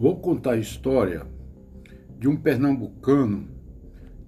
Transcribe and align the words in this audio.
Vou 0.00 0.16
contar 0.16 0.52
a 0.52 0.56
história 0.56 1.26
de 2.18 2.26
um 2.26 2.34
pernambucano 2.34 3.50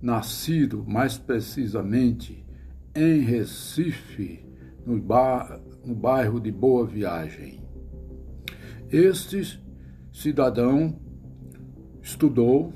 nascido 0.03 0.85
mais 0.87 1.17
precisamente 1.17 2.45
em 2.95 3.21
Recife, 3.21 4.45
no, 4.85 5.01
bairro 5.95 6.39
de 6.39 6.53
Boa 6.53 6.87
Viagem. 6.87 7.67
Este 8.91 9.59
cidadão 10.13 11.01
estudou, 12.03 12.75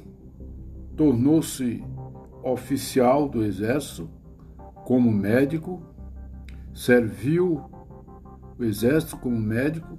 tornou-se 0.97 1.85
oficial 2.43 3.29
do 3.29 3.45
Exército 3.45 4.09
como 4.87 5.13
médico, 5.13 5.83
serviu 6.73 7.63
o 8.59 8.65
Exército 8.65 9.19
como 9.19 9.39
médico 9.39 9.99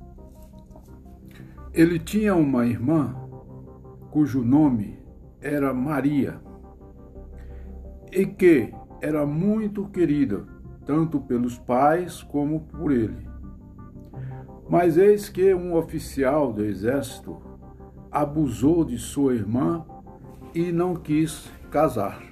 ele 1.77 1.99
tinha 1.99 2.35
uma 2.35 2.65
irmã 2.65 3.15
cujo 4.09 4.43
nome 4.43 4.97
era 5.39 5.71
Maria 5.71 6.41
e 8.11 8.25
que 8.25 8.73
era 8.99 9.27
muito 9.27 9.87
querida, 9.87 10.43
tanto 10.87 11.21
pelos 11.21 11.59
pais 11.59 12.23
como 12.23 12.61
por 12.61 12.91
ele. 12.91 13.29
Mas 14.67 14.97
eis 14.97 15.29
que 15.29 15.53
um 15.53 15.75
oficial 15.75 16.51
do 16.51 16.65
exército 16.65 17.39
abusou 18.11 18.83
de 18.83 18.97
sua 18.97 19.35
irmã 19.35 19.85
e 20.55 20.71
não 20.71 20.95
quis 20.95 21.47
casar. 21.69 22.23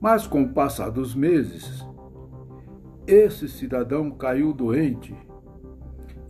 Mas 0.00 0.26
com 0.26 0.42
o 0.42 0.52
passar 0.52 0.90
dos 0.90 1.14
meses, 1.14 1.86
esse 3.06 3.48
cidadão 3.48 4.10
caiu 4.10 4.52
doente 4.52 5.14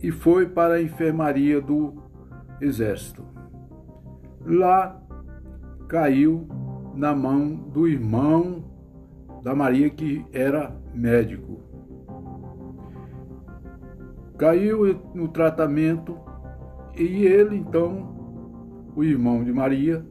e 0.03 0.11
foi 0.11 0.47
para 0.47 0.75
a 0.75 0.81
enfermaria 0.81 1.61
do 1.61 1.93
exército. 2.59 3.23
Lá 4.45 4.99
caiu 5.87 6.47
na 6.95 7.15
mão 7.15 7.55
do 7.55 7.87
irmão 7.87 8.63
da 9.43 9.55
Maria, 9.55 9.89
que 9.89 10.25
era 10.31 10.75
médico. 10.93 11.59
Caiu 14.37 14.99
no 15.13 15.27
tratamento 15.27 16.17
e 16.95 17.25
ele, 17.25 17.55
então, 17.55 18.89
o 18.95 19.03
irmão 19.03 19.43
de 19.43 19.51
Maria, 19.51 20.05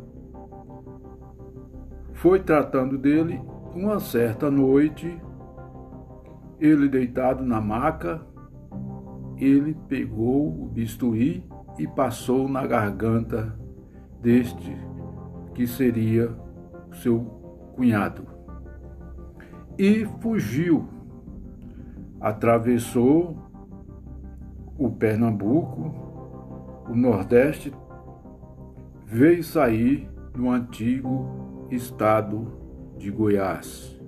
foi 2.12 2.41
tratando 2.41 2.98
dele. 2.98 3.41
Uma 3.75 4.00
certa 4.00 4.50
noite, 4.50 5.20
ele 6.58 6.88
deitado 6.88 7.44
na 7.44 7.60
maca, 7.60 8.20
ele 9.41 9.74
pegou 9.88 10.48
o 10.48 10.66
bisturi 10.66 11.44
e 11.78 11.86
passou 11.86 12.48
na 12.48 12.66
garganta 12.66 13.58
deste 14.20 14.77
que 15.55 15.66
seria 15.66 16.30
seu 17.02 17.20
cunhado. 17.74 18.27
E 19.78 20.05
fugiu, 20.20 20.86
atravessou 22.20 23.36
o 24.77 24.91
Pernambuco, 24.91 26.84
o 26.88 26.94
Nordeste, 26.94 27.72
veio 29.06 29.42
sair 29.42 30.08
no 30.36 30.50
antigo 30.50 31.66
estado 31.70 32.47
de 32.98 33.10
Goiás. 33.10 33.98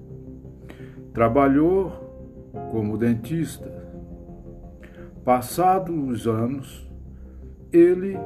Trabalhou 1.13 1.91
como 2.71 2.99
dentista, 2.99 3.82
Passados 5.25 5.95
os 5.95 6.27
anos, 6.27 6.91
ele 7.73 8.19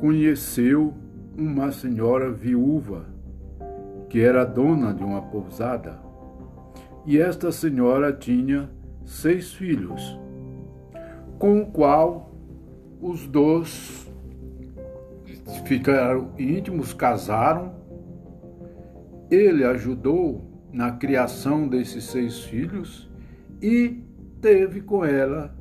conheceu 0.00 0.94
uma 1.36 1.72
senhora 1.72 2.30
viúva 2.30 3.06
que 4.08 4.20
era 4.20 4.44
dona 4.44 4.94
de 4.94 5.02
uma 5.02 5.22
pousada. 5.22 5.98
E 7.04 7.18
esta 7.18 7.50
senhora 7.50 8.12
tinha 8.12 8.70
seis 9.04 9.52
filhos, 9.52 10.16
com 11.38 11.62
o 11.62 11.66
qual 11.66 12.32
os 13.00 13.26
dois 13.26 14.08
ficaram 15.64 16.30
íntimos, 16.38 16.92
casaram. 16.92 17.74
Ele 19.28 19.64
ajudou 19.64 20.68
na 20.72 20.92
criação 20.92 21.66
desses 21.66 22.04
seis 22.04 22.40
filhos 22.40 23.10
e 23.60 24.04
teve 24.40 24.80
com 24.80 25.04
ela 25.04 25.60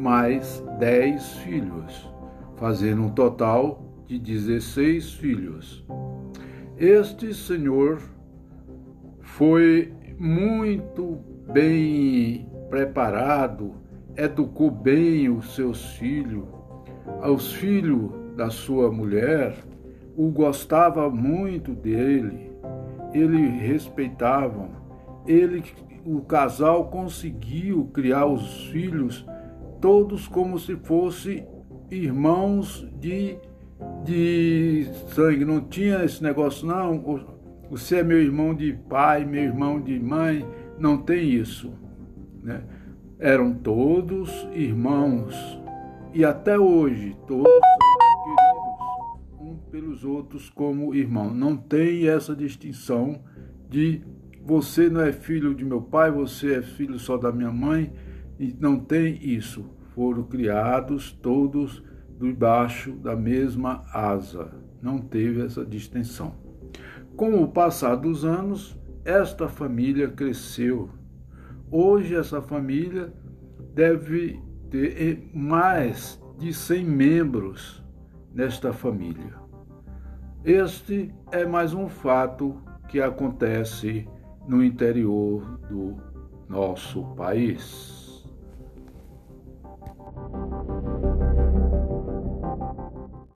mais 0.00 0.64
dez 0.78 1.34
filhos, 1.38 2.10
fazendo 2.56 3.02
um 3.02 3.10
total 3.10 3.84
de 4.06 4.18
dezesseis 4.18 5.12
filhos. 5.12 5.84
Este 6.78 7.34
senhor 7.34 8.00
foi 9.20 9.92
muito 10.18 11.18
bem 11.52 12.48
preparado, 12.70 13.74
educou 14.16 14.70
bem 14.70 15.28
os 15.28 15.54
seus 15.54 15.84
filhos, 15.96 16.48
aos 17.20 17.52
filhos 17.52 18.10
da 18.36 18.48
sua 18.48 18.90
mulher, 18.90 19.54
o 20.16 20.30
gostava 20.30 21.10
muito 21.10 21.74
dele, 21.74 22.50
ele 23.12 23.48
respeitavam, 23.48 24.70
ele, 25.26 25.62
o 26.06 26.22
casal 26.22 26.86
conseguiu 26.86 27.90
criar 27.92 28.24
os 28.24 28.64
filhos 28.68 29.26
todos 29.80 30.28
como 30.28 30.58
se 30.58 30.76
fossem 30.76 31.46
irmãos 31.90 32.86
de, 33.00 33.36
de 34.04 34.86
sangue. 35.14 35.44
Não 35.44 35.60
tinha 35.60 36.04
esse 36.04 36.22
negócio, 36.22 36.66
não. 36.66 37.02
Você 37.70 37.96
é 37.96 38.02
meu 38.02 38.20
irmão 38.20 38.54
de 38.54 38.72
pai, 38.88 39.24
meu 39.24 39.42
irmão 39.42 39.80
de 39.80 39.98
mãe. 39.98 40.46
Não 40.78 40.98
tem 40.98 41.30
isso. 41.30 41.72
Né? 42.42 42.62
Eram 43.18 43.54
todos 43.54 44.48
irmãos. 44.52 45.34
E 46.12 46.24
até 46.24 46.58
hoje, 46.58 47.16
todos 47.26 47.46
são 47.46 48.24
queridos 48.24 49.40
um 49.40 49.56
pelos 49.70 50.04
outros 50.04 50.50
como 50.50 50.94
irmão. 50.94 51.32
Não 51.32 51.56
tem 51.56 52.08
essa 52.08 52.34
distinção 52.34 53.20
de 53.68 54.02
você 54.42 54.88
não 54.88 55.02
é 55.02 55.12
filho 55.12 55.54
de 55.54 55.64
meu 55.64 55.80
pai, 55.80 56.10
você 56.10 56.54
é 56.54 56.62
filho 56.62 56.98
só 56.98 57.16
da 57.16 57.30
minha 57.30 57.52
mãe 57.52 57.92
e 58.40 58.56
não 58.58 58.80
tem 58.80 59.18
isso. 59.22 59.66
Foram 59.94 60.22
criados 60.22 61.12
todos 61.12 61.84
debaixo 62.18 62.92
da 62.92 63.14
mesma 63.14 63.84
asa. 63.92 64.50
Não 64.80 64.98
teve 64.98 65.44
essa 65.44 65.64
distinção. 65.64 66.34
Com 67.14 67.42
o 67.42 67.48
passar 67.48 67.96
dos 67.96 68.24
anos, 68.24 68.80
esta 69.04 69.46
família 69.46 70.08
cresceu. 70.08 70.88
Hoje, 71.70 72.14
essa 72.16 72.40
família 72.40 73.12
deve 73.74 74.40
ter 74.70 75.30
mais 75.34 76.18
de 76.38 76.54
100 76.54 76.84
membros 76.84 77.84
nesta 78.32 78.72
família. 78.72 79.34
Este 80.42 81.14
é 81.30 81.44
mais 81.44 81.74
um 81.74 81.90
fato 81.90 82.56
que 82.88 83.02
acontece 83.02 84.08
no 84.48 84.64
interior 84.64 85.58
do 85.68 85.98
nosso 86.48 87.04
país. 87.14 87.99